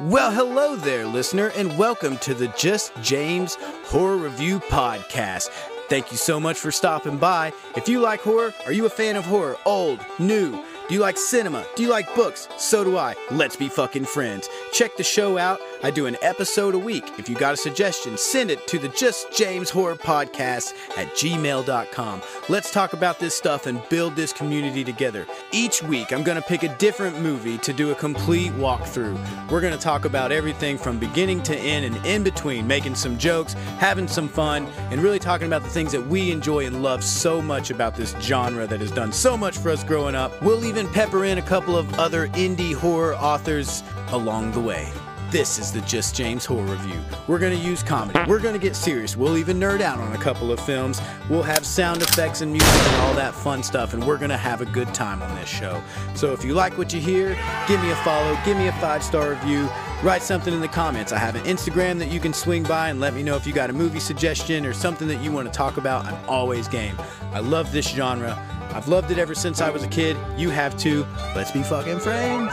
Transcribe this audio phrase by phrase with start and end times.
[0.00, 5.50] Well, hello there, listener, and welcome to the Just James Horror Review Podcast.
[5.88, 7.52] Thank you so much for stopping by.
[7.76, 9.56] If you like horror, are you a fan of horror?
[9.64, 10.60] Old, new?
[10.86, 11.64] Do you like cinema?
[11.76, 12.46] Do you like books?
[12.58, 13.14] So do I.
[13.30, 14.50] Let's be fucking friends.
[14.70, 15.58] Check the show out.
[15.82, 17.18] I do an episode a week.
[17.18, 22.22] If you got a suggestion, send it to the Just James Horror Podcast at gmail.com.
[22.50, 25.26] Let's talk about this stuff and build this community together.
[25.52, 29.50] Each week, I'm going to pick a different movie to do a complete walkthrough.
[29.50, 33.16] We're going to talk about everything from beginning to end and in between, making some
[33.16, 37.02] jokes, having some fun, and really talking about the things that we enjoy and love
[37.02, 40.30] so much about this genre that has done so much for us growing up.
[40.42, 44.90] We'll even pepper in a couple of other indie horror authors along the way.
[45.30, 47.00] This is the Just James Horror Review.
[47.28, 48.18] We're going to use comedy.
[48.26, 49.16] We're going to get serious.
[49.16, 51.00] We'll even nerd out on a couple of films.
[51.30, 54.36] We'll have sound effects and music and all that fun stuff, and we're going to
[54.36, 55.80] have a good time on this show.
[56.16, 57.38] So if you like what you hear,
[57.68, 59.68] give me a follow, give me a five star review,
[60.02, 61.12] write something in the comments.
[61.12, 63.52] I have an Instagram that you can swing by and let me know if you
[63.52, 66.04] got a movie suggestion or something that you want to talk about.
[66.04, 66.96] I'm always game.
[67.32, 68.36] I love this genre.
[68.74, 70.16] I've loved it ever since I was a kid.
[70.36, 71.06] You have too.
[71.34, 72.52] Let's be fucking friends.